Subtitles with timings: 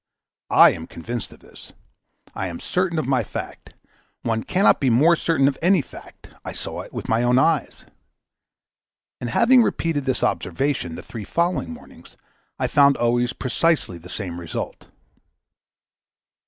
[0.55, 1.73] I am convinced of this.
[2.33, 3.75] I am certain of my fact.
[4.23, 6.29] One cannot be more certain of any fact.
[6.43, 7.85] I saw it with my own eyes.
[9.19, 12.17] And, having repeated this observation the three following mornings,
[12.57, 14.87] I found always precisely the same result.